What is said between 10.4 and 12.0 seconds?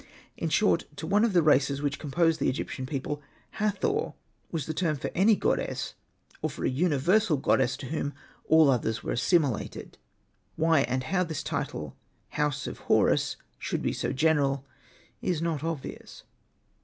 Why and how this title''